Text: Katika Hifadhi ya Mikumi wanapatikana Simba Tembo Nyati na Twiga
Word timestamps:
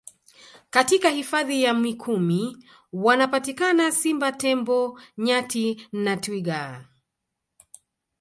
Katika 0.69 1.09
Hifadhi 1.09 1.63
ya 1.63 1.73
Mikumi 1.73 2.65
wanapatikana 2.93 3.91
Simba 3.91 4.31
Tembo 4.31 4.99
Nyati 5.17 5.87
na 5.91 6.17
Twiga 6.17 6.85